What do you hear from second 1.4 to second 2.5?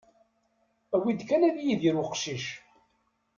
ad yidir uqcic.